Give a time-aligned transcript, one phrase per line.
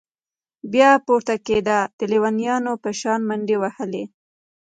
[0.73, 4.03] بيا پورته كېده د ليونيانو په شان منډې وهلې.